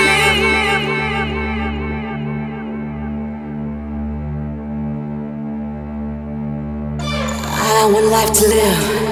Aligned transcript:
I 7.54 7.86
want 7.92 8.06
life 8.06 8.32
to 8.32 8.48
live, 8.48 9.06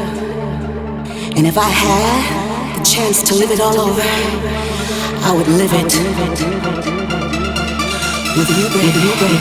and 1.36 1.46
if 1.46 1.56
I 1.56 1.68
had 1.68 2.80
the 2.80 2.84
chance 2.84 3.22
to 3.22 3.34
live 3.36 3.52
it 3.52 3.60
all 3.60 3.78
over, 3.78 4.02
I 4.02 5.32
would 5.32 5.46
live 5.46 5.72
it. 5.74 5.94
With 8.36 8.50
you, 8.50 8.68
baby. 8.68 8.98
Everybody's 8.98 9.40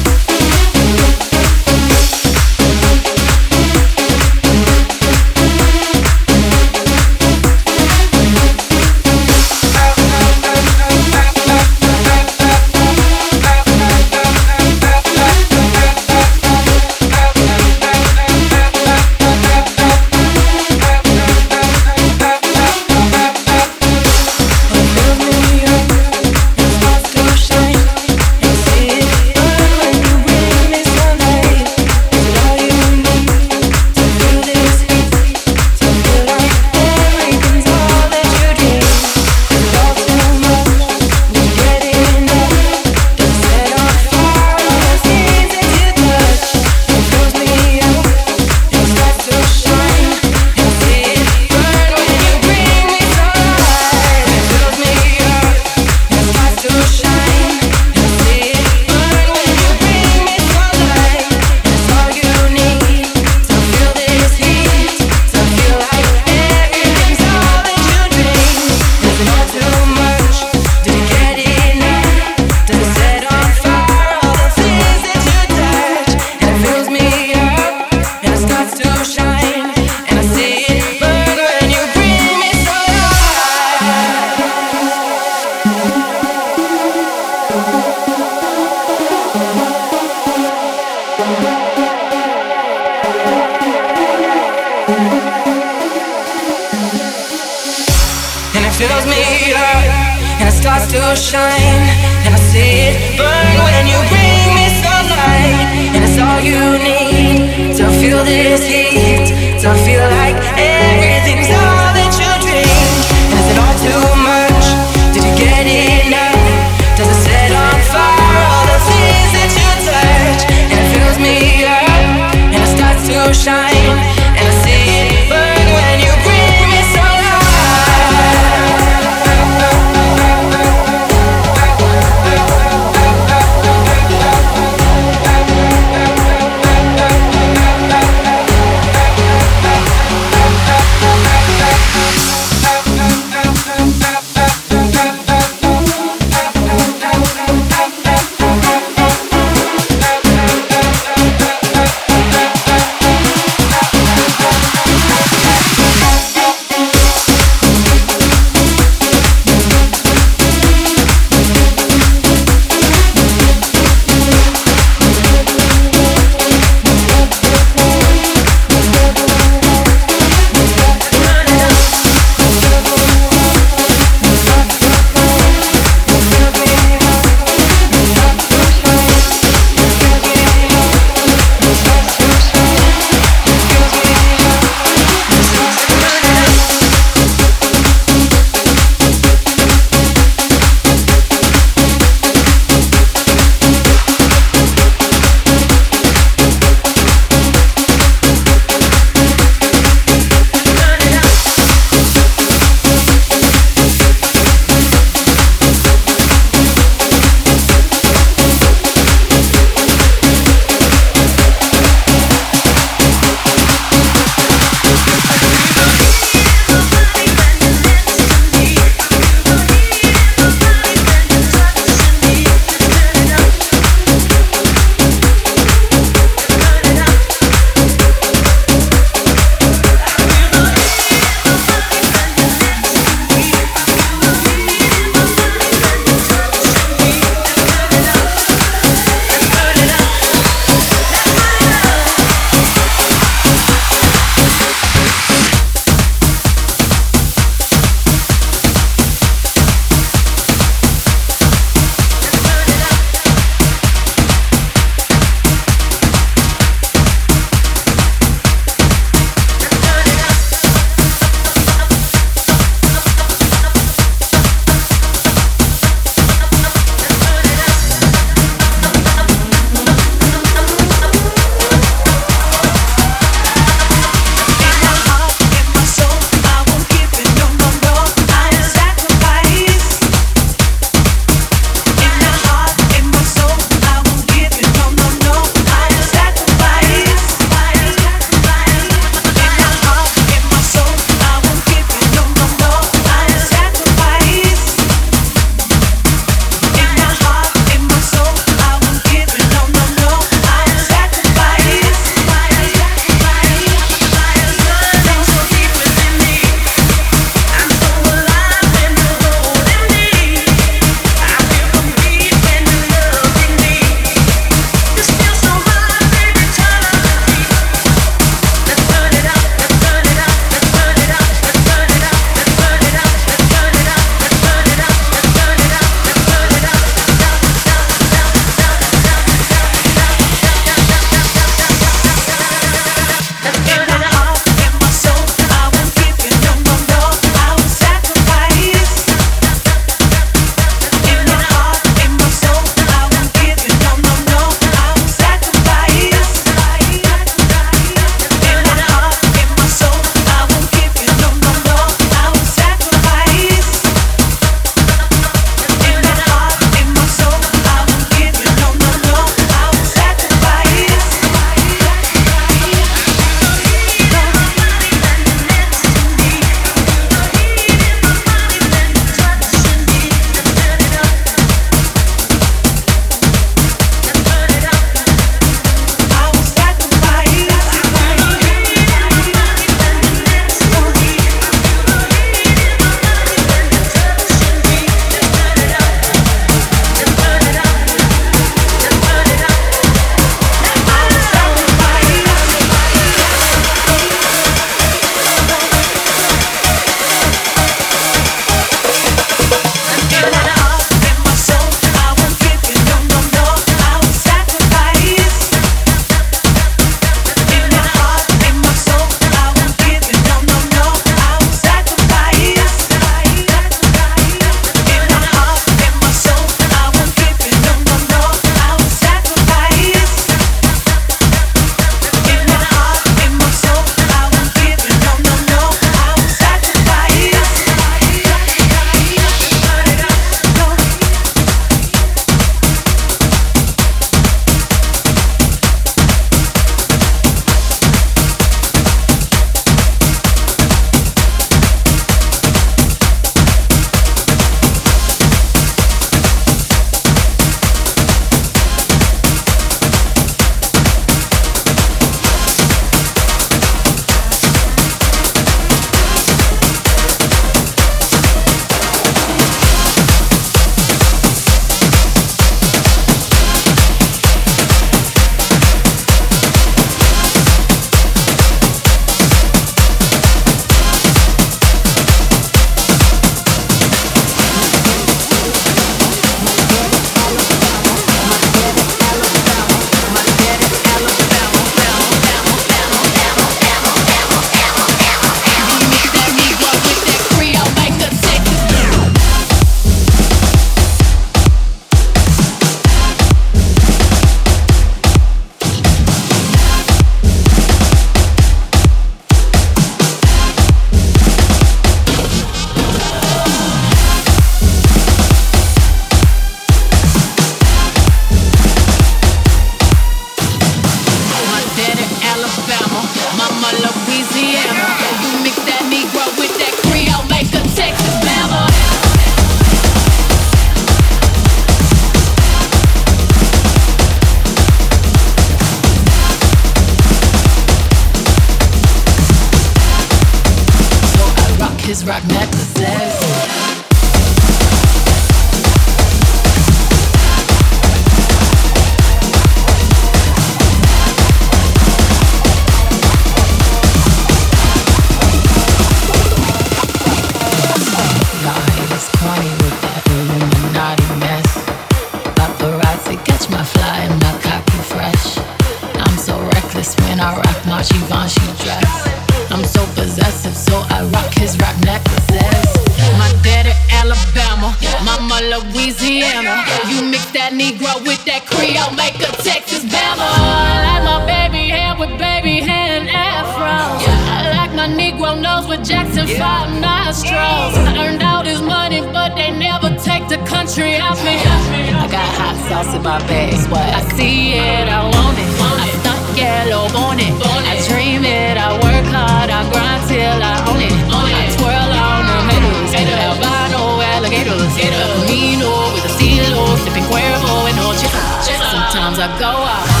Off 580.79 581.19
me. 581.25 581.35
I 581.35 582.07
got 582.07 582.31
hot 582.39 582.55
sauce 582.71 582.95
in 582.95 583.03
my 583.03 583.19
bag. 583.27 583.51
I 583.51 583.99
see 584.15 584.55
it, 584.55 584.87
I 584.87 585.03
want 585.03 585.35
it. 585.35 585.51
I 585.59 585.87
stunt 585.99 586.23
yellow 586.37 586.87
on 586.95 587.19
it. 587.19 587.35
I 587.43 587.75
dream 587.91 588.23
it, 588.23 588.55
I 588.55 588.71
work 588.79 589.03
hard, 589.11 589.51
I 589.51 589.67
grind 589.67 590.07
till 590.07 590.39
I 590.39 590.55
own 590.71 590.79
it. 590.79 590.95
I 591.11 591.51
twirl 591.59 591.91
on 591.91 592.23
the 592.23 592.37
haters, 592.47 592.95
albino 592.95 593.99
alligators. 594.15 594.71
Camino 594.79 595.91
with 595.91 596.07
a 596.07 596.11
stilo, 596.15 596.63
sipping 596.87 597.03
Cuervo 597.03 597.67
and 597.67 597.75
no 597.75 597.91
Sometimes 597.91 599.19
I 599.19 599.27
go 599.39 599.51
out. 599.51 600.00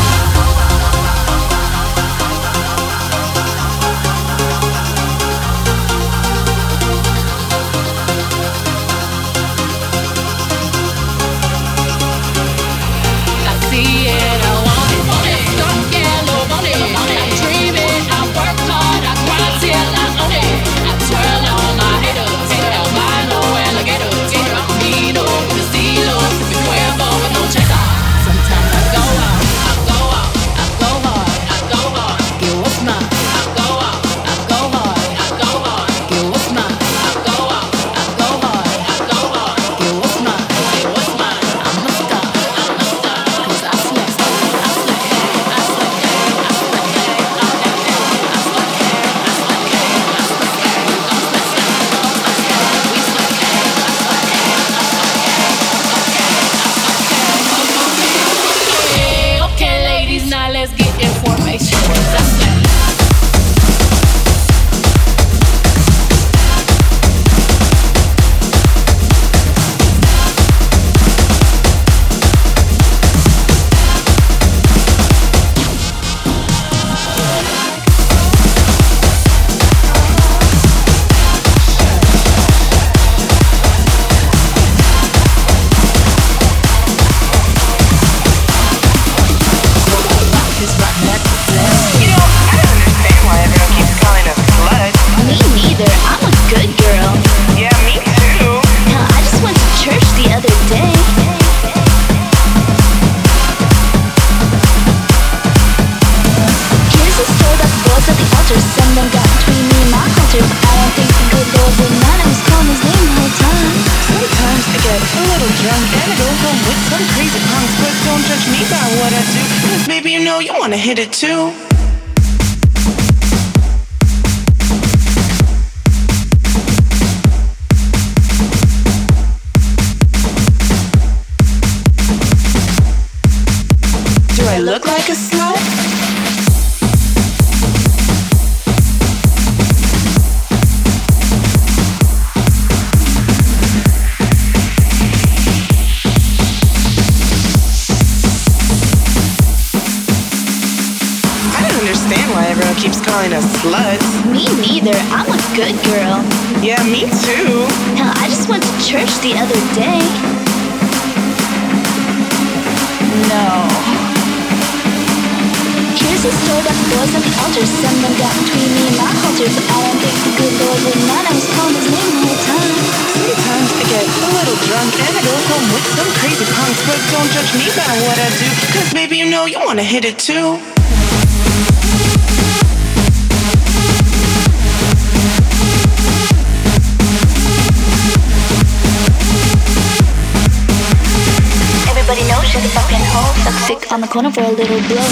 Corner 194.11 194.29
for 194.29 194.41
a 194.41 194.51
little 194.51 194.81
blow. 194.89 195.07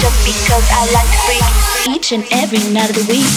Just 0.00 0.18
because 0.24 0.66
I 0.72 0.88
like 0.94 1.10
to 1.12 1.18
freak 1.26 1.94
each 1.94 2.12
and 2.12 2.24
every 2.32 2.72
night 2.72 2.88
of 2.88 2.96
the 2.96 3.04
week. 3.12 3.28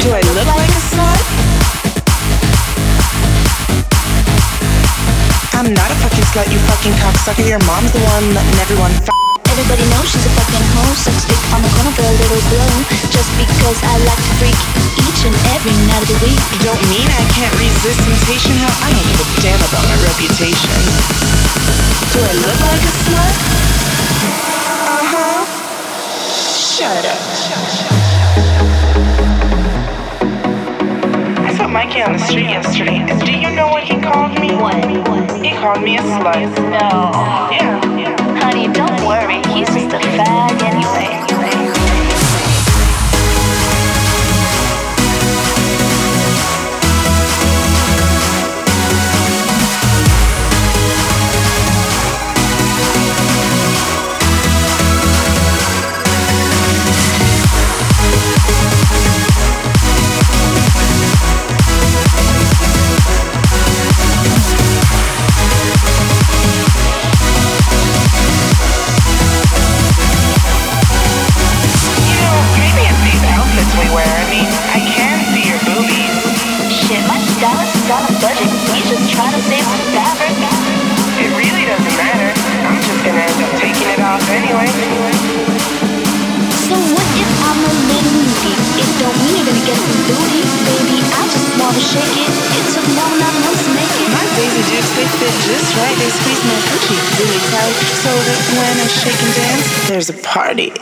Do 0.00 0.10
I 0.10 0.20
look 0.34 0.49
slut, 6.30 6.46
you 6.46 6.58
fucking 6.70 6.94
cocksucker. 7.02 7.46
Your 7.46 7.62
mom's 7.66 7.90
the 7.90 8.02
one 8.06 8.26
letting 8.34 8.58
everyone 8.62 8.94
Everybody 9.50 9.82
knows 9.90 10.06
she's 10.06 10.22
a 10.22 10.32
fucking 10.38 10.66
hoe, 10.78 10.94
sucks 10.94 11.26
dick 11.26 11.42
on 11.50 11.58
the 11.58 11.70
corner 11.74 11.90
for 11.90 12.06
a 12.06 12.14
little 12.22 12.42
blow. 12.54 12.70
Just 13.10 13.30
because 13.34 13.78
I 13.82 13.98
like 14.06 14.22
to 14.22 14.32
freak 14.38 14.58
each 15.10 15.26
and 15.26 15.34
every 15.50 15.74
night 15.90 16.06
of 16.06 16.08
the 16.14 16.18
week. 16.22 16.38
You 16.54 16.70
don't 16.70 16.82
mean 16.86 17.08
I 17.10 17.22
can't 17.34 17.50
resist 17.58 17.98
temptation? 17.98 18.54
Hell, 18.62 18.70
I 18.78 18.94
don't 18.94 19.08
give 19.10 19.20
a 19.26 19.28
damn 19.42 19.58
about 19.58 19.84
my 19.90 19.98
reputation. 20.06 20.70
Do 22.14 22.18
I 22.22 22.32
look 22.46 22.58
like 22.62 22.84
a 22.86 22.92
slut? 22.94 23.36
Uh 24.86 25.02
huh. 25.02 25.42
Shut 26.30 27.04
up. 27.10 27.18
I 27.18 27.34
saw 27.34 27.99
Mikey 31.70 32.02
on 32.02 32.12
the 32.14 32.18
street 32.18 32.50
yesterday, 32.50 32.96
and 32.98 33.20
do 33.24 33.32
you 33.32 33.48
know 33.54 33.68
what 33.68 33.84
he 33.84 34.00
called 34.00 34.34
me? 34.40 34.50
What? 34.56 34.74
He 35.44 35.52
called 35.54 35.82
me 35.82 35.96
a 35.96 36.00
slut. 36.00 36.50
No. 36.68 37.12
Yeah, 37.54 37.96
yeah. 37.96 38.40
Honey, 38.42 38.66
don't 38.72 39.06
worry. 39.06 39.36
He's 39.54 39.68
just 39.68 39.94
a 39.94 39.98
fag 40.18 40.62
anyway. 40.62 41.19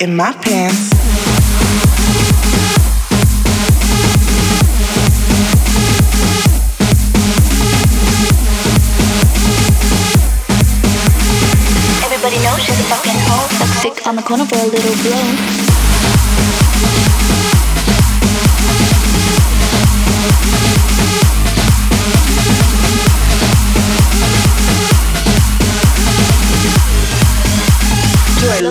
In 0.00 0.14
my 0.14 0.32
pants. 0.32 0.92
Everybody 12.04 12.38
knows 12.44 12.62
she's 12.62 12.78
a 12.78 12.84
fucking 12.84 13.12
hoe. 13.12 13.48
Sucks 13.58 13.82
dick 13.82 14.06
on 14.06 14.16
the 14.16 14.22
corner 14.22 14.44
for 14.46 14.56
a 14.56 14.64
little 14.64 14.94
blow. 15.02 15.67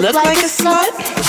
look 0.00 0.14
like 0.14 0.38
a 0.38 0.48
slut? 0.48 1.21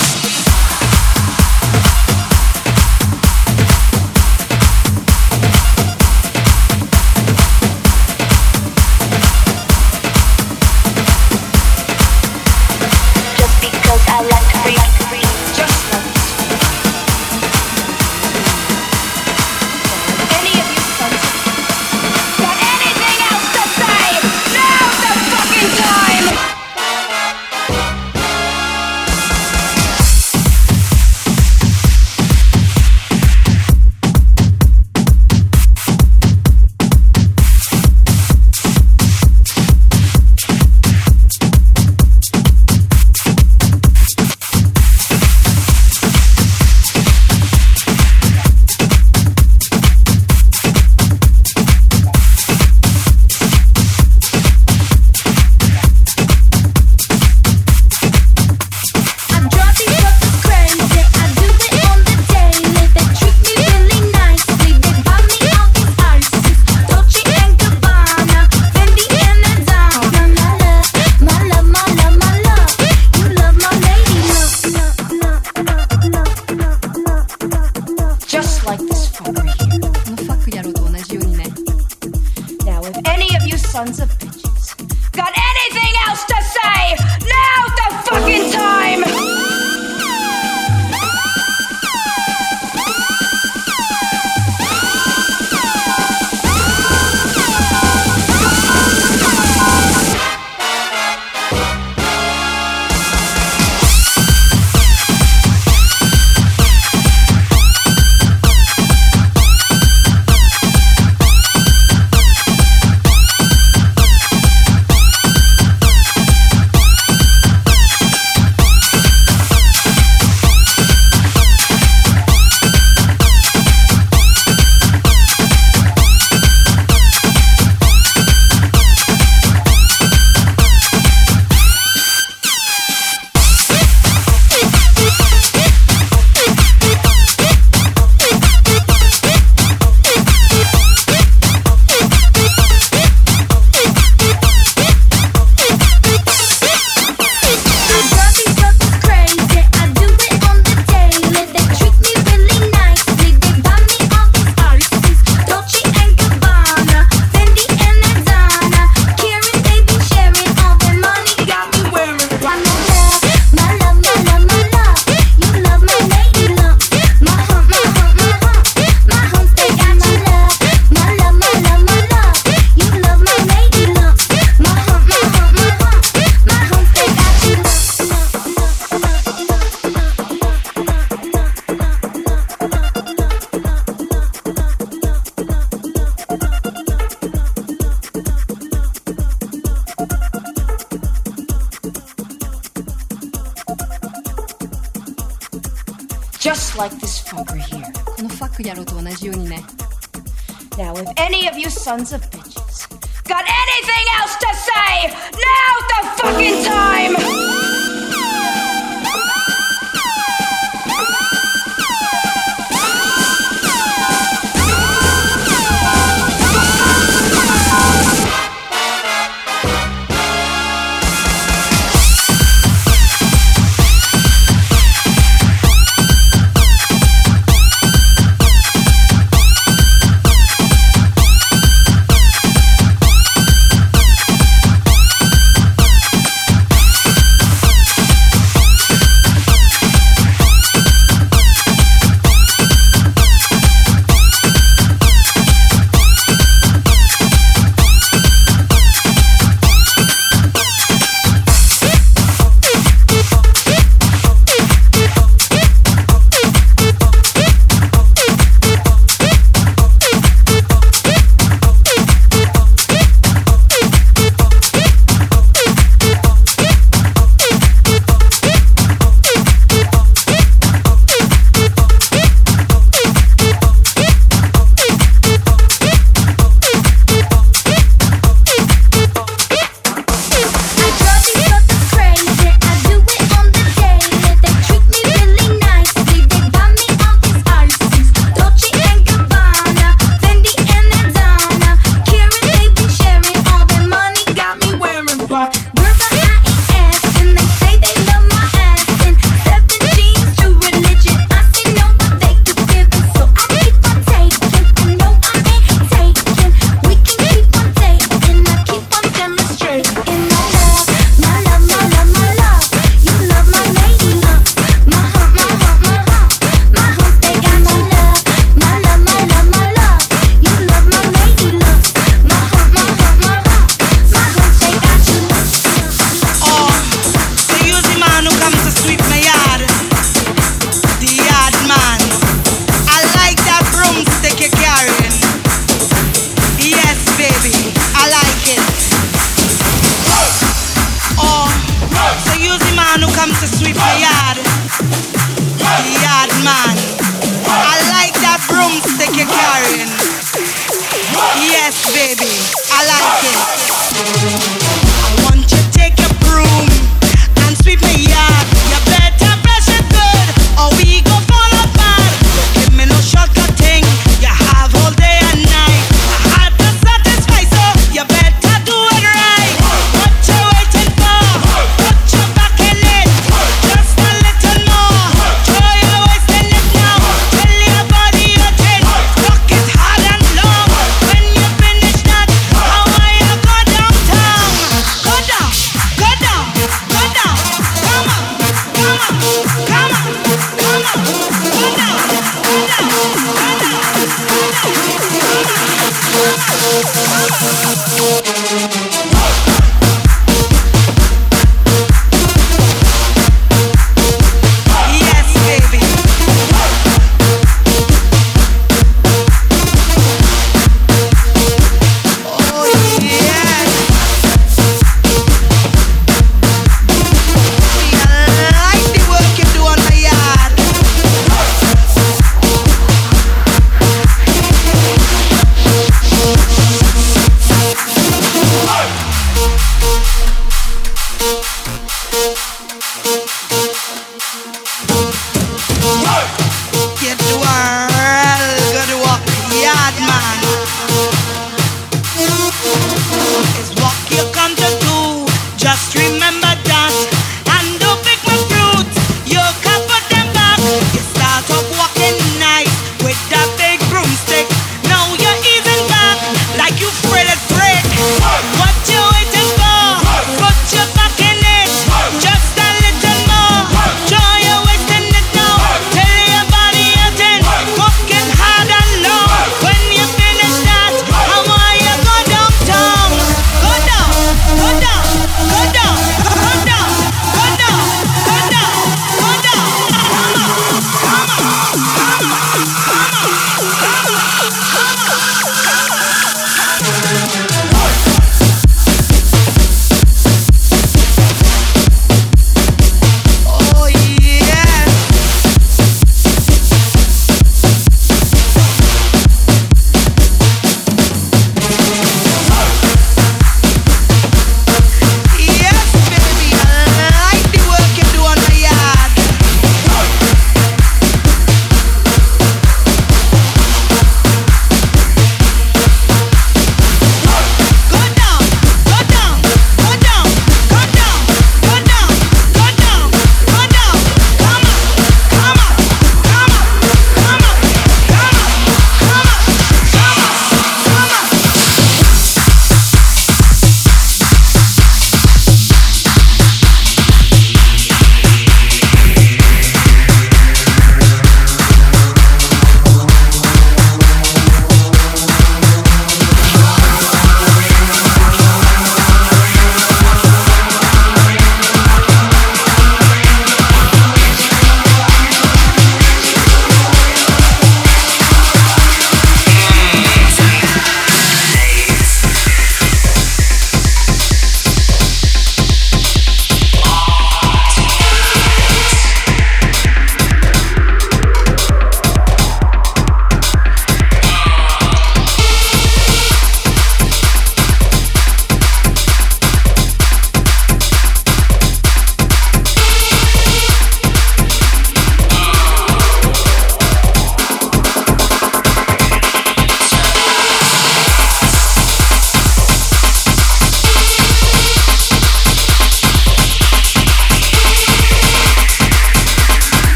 Any 201.94 202.12
of 202.12 202.23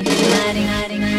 It's 0.00 0.10
so 0.10 1.13